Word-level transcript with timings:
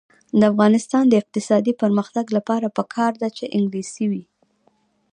د 0.39 0.41
افغانستان 0.51 1.03
د 1.07 1.13
اقتصادي 1.21 1.73
پرمختګ 1.81 2.25
لپاره 2.37 2.67
پکار 2.77 3.11
ده 3.21 3.29
چې 3.37 3.51
انګلیسي 3.57 4.05
وي. 4.11 4.23